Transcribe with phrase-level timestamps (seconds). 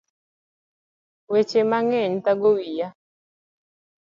[1.31, 2.87] Weche mang'eny thago wiya